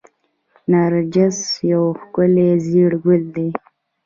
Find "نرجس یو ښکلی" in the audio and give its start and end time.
0.71-2.49